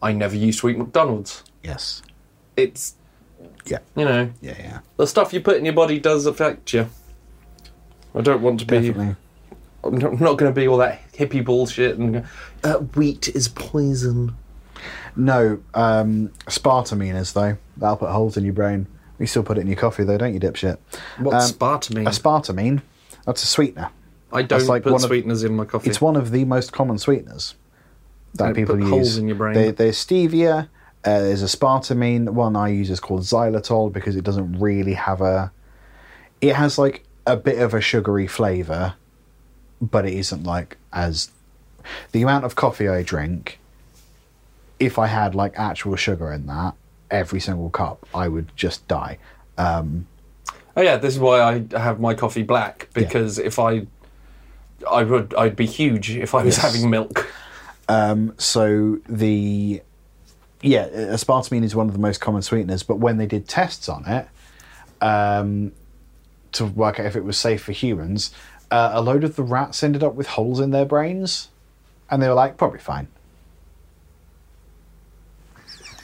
[0.00, 1.44] I never used to eat McDonald's.
[1.62, 2.00] Yes.
[2.56, 2.94] It's
[3.64, 3.78] Yeah.
[3.96, 4.54] you know Yeah.
[4.58, 4.78] Yeah.
[4.96, 6.88] the stuff you put in your body does affect you.
[8.14, 8.88] I don't want to be.
[9.82, 12.24] I'm not, not going to be all that hippie bullshit and go,
[12.64, 14.34] uh, wheat is poison.
[15.16, 17.56] No, um, Spartamine is though.
[17.76, 18.86] That'll put holes in your brain.
[19.18, 20.78] You still put it in your coffee though, don't you, dipshit?
[21.18, 22.06] What's Um, spartamine?
[22.06, 22.82] Aspartame,
[23.26, 23.88] that's a sweetener.
[24.32, 25.88] I don't like put one of- sweeteners in my coffee.
[25.90, 27.54] It's one of the most common sweeteners
[28.34, 28.90] that And it people put use.
[28.90, 29.54] holes in your brain.
[29.54, 30.68] There- there's stevia.
[31.04, 32.28] Uh, there's aspartame.
[32.30, 35.50] One I use is called xylitol because it doesn't really have a.
[36.40, 38.94] It has like a bit of a sugary flavour,
[39.80, 41.30] but it isn't like as.
[42.12, 43.58] The amount of coffee I drink,
[44.78, 46.74] if I had like actual sugar in that,
[47.10, 49.16] every single cup, I would just die.
[49.56, 50.06] Um,
[50.76, 53.86] oh yeah, this is why I have my coffee black because if I,
[54.90, 56.72] I would I'd be huge if I was Yes.
[56.74, 57.26] having milk.
[58.38, 59.82] so the
[60.62, 64.06] yeah aspartame is one of the most common sweeteners but when they did tests on
[64.06, 64.28] it
[65.00, 65.72] um,
[66.52, 68.32] to work out if it was safe for humans,
[68.70, 71.48] uh, a load of the rats ended up with holes in their brains,
[72.10, 73.08] and they were like, probably fine.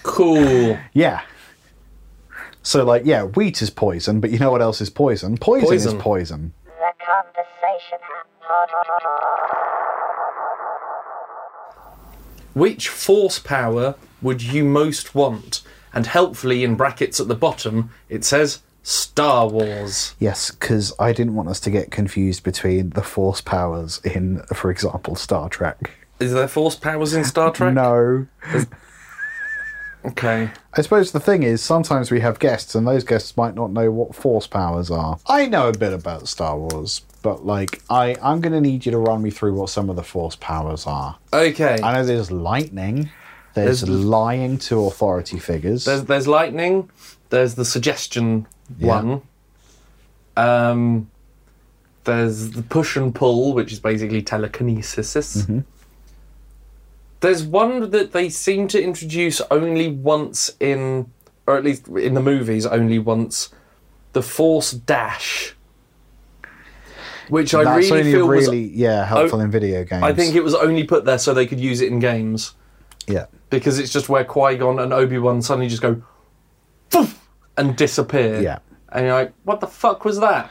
[0.03, 0.79] Cool.
[0.93, 1.23] Yeah.
[2.63, 5.37] So, like, yeah, wheat is poison, but you know what else is poison?
[5.37, 5.97] Poison, Poison.
[5.97, 6.53] is poison.
[6.65, 7.99] The conversation
[12.55, 13.95] Which force power
[14.27, 15.63] would you most want?
[15.95, 20.15] And helpfully, in brackets at the bottom, it says Star Wars.
[20.19, 24.71] Yes, because I didn't want us to get confused between the force powers in, for
[24.71, 25.93] example, Star Trek.
[26.19, 27.73] Is there force powers in Star Trek?
[27.75, 28.27] No.
[30.05, 30.51] Okay.
[30.75, 33.91] I suppose the thing is, sometimes we have guests, and those guests might not know
[33.91, 35.19] what force powers are.
[35.27, 38.93] I know a bit about Star Wars, but like, I I'm going to need you
[38.93, 41.17] to run me through what some of the force powers are.
[41.33, 41.79] Okay.
[41.83, 43.11] I know there's lightning.
[43.57, 45.87] There's, There's- lying to authority figures.
[45.87, 46.91] There's there's lightning.
[47.31, 48.47] There's the suggestion
[48.79, 48.87] Yeah.
[49.03, 49.23] one.
[50.37, 51.11] Um,
[52.05, 55.37] there's the push and pull, which is basically telekinesis.
[55.39, 55.61] Mm-hmm.
[57.21, 61.11] There's one that they seem to introduce only once in,
[61.47, 63.49] or at least in the movies, only once.
[64.13, 65.55] The Force Dash,
[67.31, 68.47] which I That's really only feel was.
[68.49, 70.03] really yeah helpful in video games.
[70.03, 72.53] I think it was only put there so they could use it in games
[73.09, 73.27] yeah.
[73.51, 76.03] Because it's just where Qui Gon and Obi Wan suddenly just go,
[77.57, 78.41] and disappear.
[78.41, 78.59] Yeah.
[78.93, 80.51] And you're like, what the fuck was that?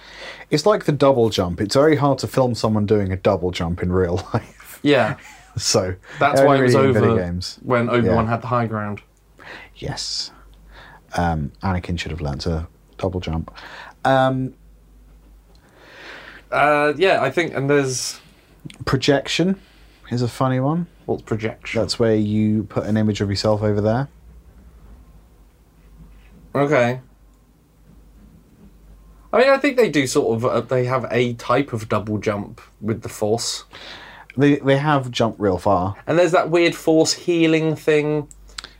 [0.51, 1.61] It's like the double jump.
[1.61, 4.79] It's very hard to film someone doing a double jump in real life.
[4.83, 5.17] Yeah.
[5.57, 7.59] So That's why it was really in video over games.
[7.63, 8.29] when Obi Wan Yeah.
[8.31, 9.01] had the high ground.
[9.77, 10.31] Yes.
[11.15, 13.55] Um, Anakin should have learnt to double jump.
[14.03, 14.53] Um,
[16.51, 18.19] Uh, yeah, I think, and there's.
[18.85, 19.59] projection
[20.11, 20.87] is a funny one.
[21.05, 21.81] What's projection?
[21.81, 24.07] That's where you put an image of yourself over there.
[26.53, 27.01] Okay.
[29.33, 30.45] I mean, I think they do sort of.
[30.45, 33.65] Uh, they have a type of double jump with the Force.
[34.37, 35.95] They they have jumped real far.
[36.07, 38.27] And there's that weird Force healing thing,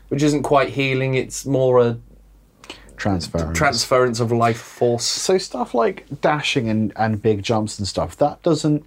[0.07, 1.97] which isn't quite healing, it's more a
[2.97, 3.57] Transference.
[3.57, 5.03] transference of life force.
[5.03, 8.85] so stuff like dashing and, and big jumps and stuff that doesn't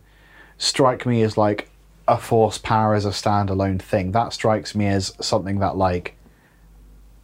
[0.57, 1.69] strike me as like
[2.09, 4.13] a force power as a standalone thing.
[4.13, 6.15] That strikes me as something that like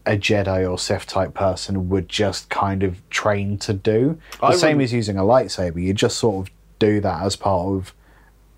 [0.07, 4.18] a jedi or sith type person would just kind of train to do.
[4.40, 5.83] The I same wouldn't- as using a lightsaber.
[5.83, 7.94] You just sort of do that as part of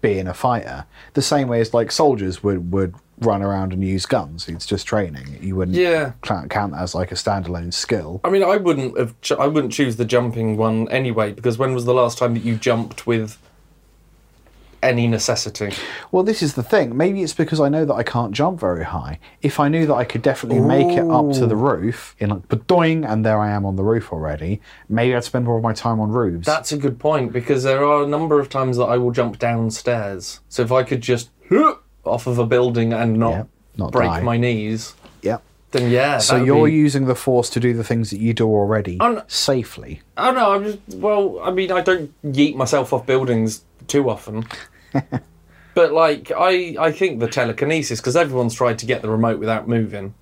[0.00, 0.84] being a fighter.
[1.14, 4.46] The same way as like soldiers would would run around and use guns.
[4.48, 5.38] It's just training.
[5.40, 6.12] You wouldn't Yeah.
[6.22, 8.20] count count that as like a standalone skill.
[8.24, 9.18] I mean, I wouldn't have.
[9.22, 12.44] Ch- I wouldn't choose the jumping one anyway because when was the last time that
[12.44, 13.38] you jumped with
[14.87, 15.72] any necessity?
[16.12, 16.96] Well, this is the thing.
[16.96, 19.18] Maybe it's because I know that I can't jump very high.
[19.42, 22.49] If I knew that I could definitely make it up to the roof, in like
[22.49, 25.72] badoing, and there I am on the roof already, maybe I'd spend more of my
[25.72, 26.46] time on roofs.
[26.46, 29.38] That's a good point because there are a number of times that I will jump
[29.38, 30.40] downstairs.
[30.49, 31.31] So if I could just
[32.05, 33.44] off of a building and not, Yeah,
[33.77, 34.20] not break die.
[34.20, 35.42] my knees, yep.
[35.72, 36.18] then yeah.
[36.18, 39.22] So you're be- using the force to do the things that you do already no.
[39.27, 40.01] safely.
[40.16, 41.40] Oh no, I'm just well.
[41.42, 44.46] I mean, I don't yeet myself off buildings too often.
[45.75, 49.68] but like, I I think the telekinesis because everyone's tried to get the remote without
[49.68, 50.14] moving.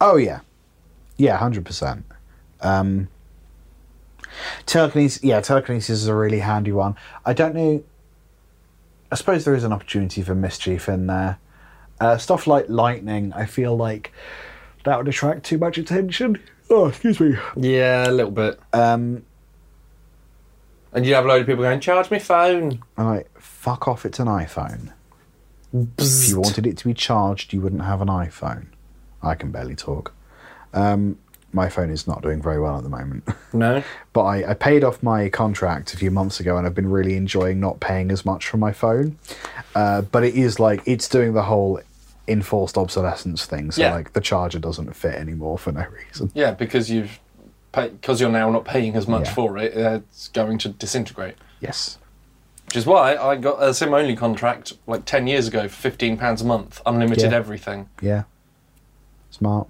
[0.00, 0.40] Oh yeah,
[1.16, 2.04] yeah, hundred percent.
[2.60, 3.08] Um,
[4.66, 6.96] telekinesis, yeah, telekinesis is a really handy one.
[7.24, 7.82] I don't know.
[9.12, 11.38] I suppose there is an opportunity for mischief in there.
[12.00, 14.12] Uh, stuff like lightning, I feel like
[14.84, 16.40] that would attract too much attention.
[16.70, 17.36] Oh, excuse me.
[17.56, 18.58] Yeah, a little bit.
[18.72, 19.24] Um,
[20.94, 23.88] And you have a load of people going, "Charge my phone." And I'm like, fuck
[23.88, 24.06] off!
[24.06, 24.92] It's an iPhone.
[25.98, 28.66] If you wanted it to be charged, you wouldn't have an iPhone.
[29.22, 30.12] I can barely talk.
[30.72, 31.18] Um,
[31.52, 33.24] my phone is not doing very well at the moment.
[33.52, 33.84] No.
[34.12, 37.14] but I, I paid off my contract a few months ago and I've been really
[37.16, 39.16] enjoying not paying as much for my phone.
[39.76, 41.80] Uh, but it is like, it's doing the whole
[42.26, 43.70] enforced obsolescence thing.
[43.70, 43.94] So, Yeah.
[43.94, 46.32] like, the charger doesn't fit anymore for no reason.
[46.34, 47.20] Yeah, because you've
[47.74, 49.34] because you're now not paying as much Yeah.
[49.34, 51.36] for it, uh, it's going to disintegrate.
[51.60, 51.98] Yes.
[52.66, 56.16] Which is why I got a SIM only contract like ten years ago for fifteen
[56.16, 57.36] pounds a month, unlimited Yeah.
[57.36, 57.88] everything.
[58.00, 58.24] Yeah.
[59.30, 59.68] Smart.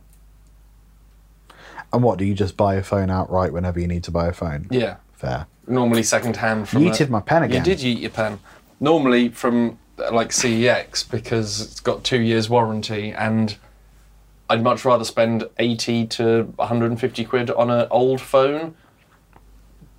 [1.92, 4.32] And what, do you just buy a phone outright whenever you need to buy a
[4.32, 4.66] phone?
[4.70, 5.46] Yeah, Fair.
[5.66, 6.84] normally second hand from.
[6.86, 7.64] a- Yeeted my pen again.
[7.64, 8.40] You did yeet your pen.
[8.80, 9.78] Normally from
[10.10, 13.56] like CEX because it's got two years warranty, and
[14.50, 18.74] I'd much rather spend eighty to one hundred and fifty quid on an old phone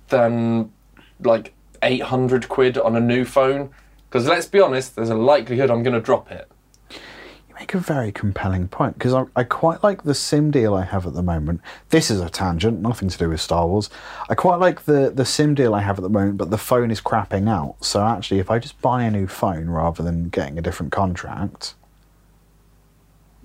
[0.08, 0.72] than
[1.20, 3.70] like eight hundred quid on a new phone.
[4.08, 6.48] Because let's be honest, there's a likelihood I'm going to drop it.
[6.90, 10.84] You make a very compelling point because I, I quite like the sim deal I
[10.84, 11.60] have at the moment.
[11.88, 13.90] This is a tangent, nothing to do with Star Wars.
[14.28, 16.92] I quite like the, the sim deal I have at the moment, but the phone
[16.92, 17.84] is crapping out.
[17.84, 21.74] So actually, if I just buy a new phone rather than getting a different contract,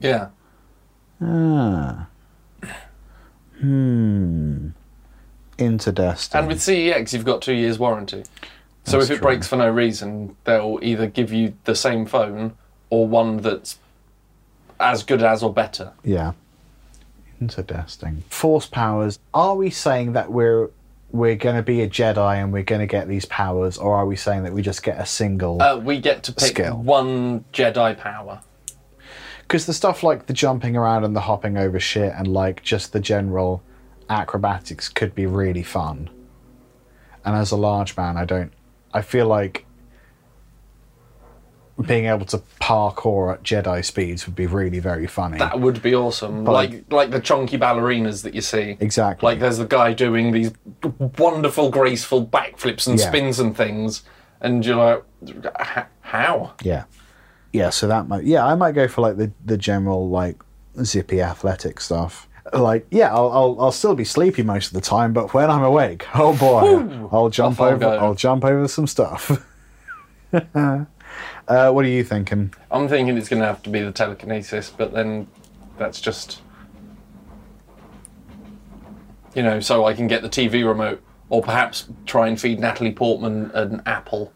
[0.01, 0.29] Yeah.
[1.21, 2.07] Ah,
[3.59, 4.69] hmm,
[5.57, 6.39] into Destiny.
[6.39, 8.23] And with CEX, you've got two years warranty.
[8.83, 9.27] So That's if it true.
[9.27, 12.53] breaks for no reason, they'll either give you the same phone
[12.89, 13.77] or one that's
[14.79, 15.93] as good as or better.
[16.03, 16.33] Yeah.
[17.39, 18.23] Interesting.
[18.29, 19.19] Force powers.
[19.33, 20.69] Are we saying that we're
[21.11, 24.05] we're going to be a Jedi and we're going to get these powers, or are
[24.05, 25.61] we saying that we just get a single?
[25.61, 26.77] Uh, we get to pick Skill.
[26.77, 28.41] one Jedi power.
[29.51, 32.93] Because the stuff like the jumping around and the hopping over shit and like just
[32.93, 33.61] the general
[34.09, 36.09] acrobatics could be really fun.
[37.25, 38.53] And as a large man, I don't.
[38.93, 39.65] I feel like
[41.85, 45.37] being able to parkour at Jedi speeds would be really very funny.
[45.39, 46.45] That would be awesome.
[46.45, 48.77] But- like like the chunky ballerinas that you see.
[48.79, 49.25] exactly.
[49.27, 50.53] Like there's the guy doing these
[51.17, 53.09] wonderful, graceful backflips and Yeah.
[53.09, 54.03] spins and things,
[54.39, 55.03] and you're like,
[55.99, 56.53] how?
[56.63, 56.85] Yeah,
[57.53, 57.69] yeah.
[57.69, 60.41] So that might, yeah, I might go for like the the general like
[60.83, 62.27] zippy athletic stuff.
[62.53, 65.63] Like, yeah, I'll I'll, I'll still be sleepy most of the time, but when I'm
[65.63, 67.09] awake, oh boy, Whew.
[67.11, 67.77] I'll jump I'll over.
[67.77, 67.91] go.
[67.97, 69.45] I'll jump over some stuff.
[70.33, 70.85] uh,
[71.71, 72.53] what are you thinking?
[72.71, 75.27] I'm thinking it's going to have to be the telekinesis, but then
[75.77, 76.41] that's just.
[79.33, 82.91] You know, so I can get the TV remote, or perhaps try and feed Natalie
[82.91, 84.33] Portman an apple.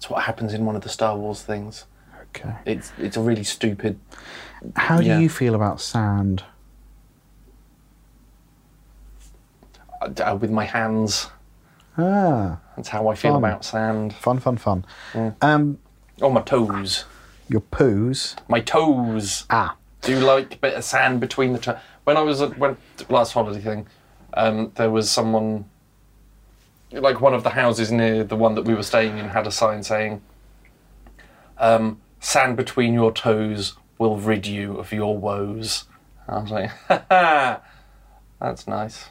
[0.00, 1.84] That's what happens in one of the Star Wars things.
[2.34, 2.54] Okay.
[2.64, 4.00] It's it's a really stupid.
[4.74, 6.42] How do you feel about sand?
[10.00, 11.28] Uh, with my hands,
[11.98, 13.44] Ah, that's how I feel Fun.
[13.44, 14.14] about sand.
[14.14, 14.86] fun, fun, fun.
[15.42, 15.76] Um,
[16.22, 17.04] Oh, my toes,
[17.50, 18.36] your poos.
[18.48, 19.44] my toes.
[19.50, 21.76] Ah, Do you like a bit of sand between the toes?
[22.04, 22.78] When I was at when
[23.10, 23.86] last holiday thing,
[24.32, 25.66] um, there was someone
[26.92, 29.50] like one of the houses near the one that we were staying in had a
[29.50, 30.22] sign saying,
[31.58, 35.84] um, "Sand between your toes will rid you of your woes."
[36.28, 37.60] I was like, "Ha ha,
[38.40, 39.10] that's nice."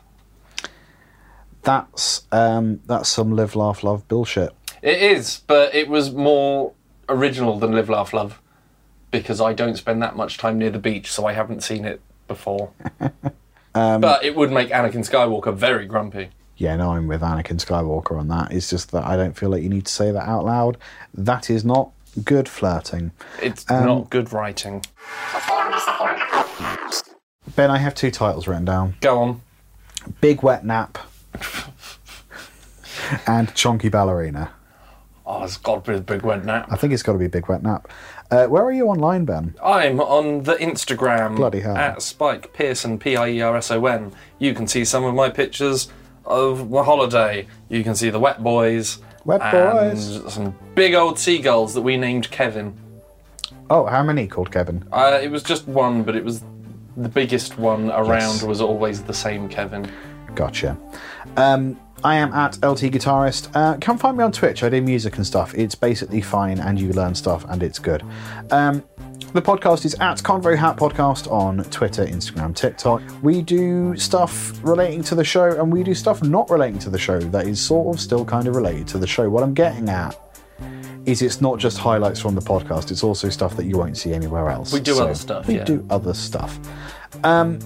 [1.61, 4.53] that's um, that's some live, laugh, love bullshit.
[4.81, 6.73] It is, but it was more
[7.09, 8.41] original than Live, Laugh, Love
[9.11, 11.99] because I don't spend that much time near the beach, so I haven't seen it
[12.27, 12.71] before.
[13.73, 16.29] but it would make Anakin Skywalker very grumpy.
[16.59, 18.51] Yeah, no, I'm with Anakin Skywalker on that.
[18.51, 20.77] It's just that I don't feel like you need to say that out loud.
[21.13, 21.91] That is not
[22.25, 23.11] good flirting.
[23.41, 24.83] It's Um, not good writing.
[27.55, 29.41] Ben, I have two titles written down Go on.
[30.21, 30.97] Big Wet Nap
[33.25, 34.51] and Chonky Ballerina.
[35.25, 36.67] Oh, it's got to be the big wet nap.
[36.71, 37.87] I think it's got to be Big Wet Nap.
[38.31, 39.53] Uh, where are you online, Ben?
[39.63, 41.77] I'm on the Instagram Bloody hell.
[41.77, 44.11] at Spike Pierson, P I E R S O N.
[44.39, 45.87] You can see some of my pictures
[46.25, 47.47] of my holiday.
[47.69, 48.99] You can see the wet boys.
[49.25, 50.33] Wet and boys.
[50.33, 52.73] Some big old seagulls that we named Kevin.
[53.69, 54.83] Oh, how many called Kevin?
[54.91, 56.43] Uh, it was just one, but it was
[56.97, 58.43] the biggest one around Yes.
[58.43, 59.89] was always the same Kevin.
[60.35, 60.77] Gotcha.
[61.37, 63.49] Um, I am at LT Guitarist.
[63.53, 64.63] Uh, come find me on Twitch.
[64.63, 65.53] I do music and stuff.
[65.53, 68.03] It's basically fine, and you learn stuff, and it's good.
[68.51, 68.83] Um,
[69.33, 73.01] the podcast is at Convo Hat Podcast on Twitter, Instagram, TikTok.
[73.21, 76.97] We do stuff relating to the show, and we do stuff not relating to the
[76.97, 79.29] show that is sort of still kind of related to the show.
[79.29, 80.19] What I'm getting at
[81.05, 84.13] is it's not just highlights from the podcast, it's also stuff that you won't see
[84.13, 84.73] anywhere else.
[84.73, 85.63] We do other stuff, We yeah.
[85.63, 86.59] do other stuff.
[87.23, 87.59] Um,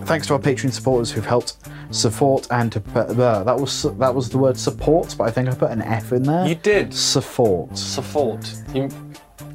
[0.00, 1.56] thanks to our Patreon supporters who've helped
[1.90, 5.48] support and to put, uh, that was that was the word support, but I think
[5.48, 6.46] I put an F in there.
[6.46, 6.92] You did.
[6.92, 7.76] support.
[7.78, 8.54] Support.
[8.74, 8.88] You,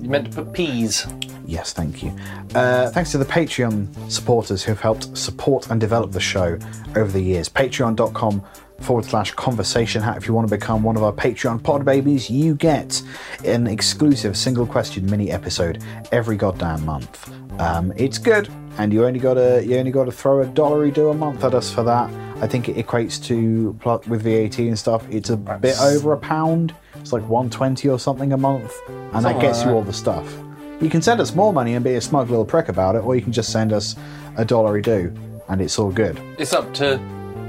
[0.02, 1.06] you meant to put peas.
[1.46, 2.16] Yes, thank you.
[2.54, 6.58] Uh, thanks to the Patreon supporters who've helped support and develop the show
[6.96, 7.50] over the years.
[7.50, 8.44] Patreon.com
[8.82, 10.18] forward slash conversation hat.
[10.18, 13.02] If you want to become one of our Patreon pod babies, you get
[13.46, 17.32] an exclusive single question mini episode every goddamn month.
[17.60, 21.14] Um, it's good, and you only gotta you only gotta throw a dollary do a
[21.14, 22.10] month at us for that.
[22.42, 25.06] I think it equates to pl- with VAT and stuff.
[25.10, 26.74] It's a bit over a pound.
[27.00, 29.76] It's like 120 or something a month, and that gets like you that.
[29.76, 30.38] all the stuff.
[30.82, 33.16] You can send us more money and be a smug little prick about it, or
[33.16, 33.96] you can just send us
[34.38, 35.14] a dollary do,
[35.50, 36.20] and it's all good.
[36.38, 37.00] It's up to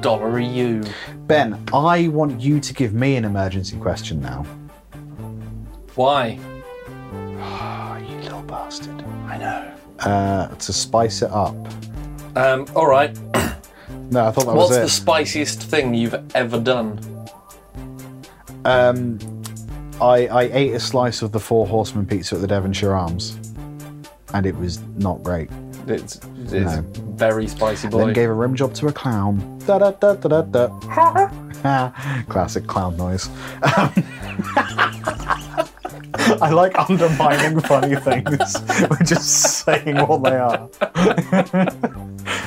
[0.00, 0.82] dollary you.
[1.26, 4.44] Ben, I want you to give me an emergency question now.
[5.94, 6.38] Why?
[7.12, 9.02] Oh, you little bastard.
[9.26, 9.72] I know.
[10.00, 11.54] Uh, to spice it up.
[12.36, 13.16] Um, all right.
[14.10, 17.00] No, I thought that What's was the spiciest thing you've ever done?
[18.64, 19.18] um,
[20.00, 23.36] I, I ate a slice of the Four Horsemen pizza at the Devonshire Arms,
[24.32, 25.50] and it was not great.
[25.86, 26.82] It's, it's No.
[27.16, 28.04] very spicy boy.
[28.06, 29.58] Then gave a rim job to a clown.
[29.66, 32.22] Da da da da da da.
[32.28, 33.28] Classic clown noise.
[36.42, 38.56] I like undermining funny things.
[38.90, 40.68] We're just saying what they are.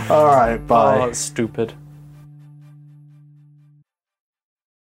[0.09, 1.07] All right, oh, bye.
[1.07, 1.73] it's stupid.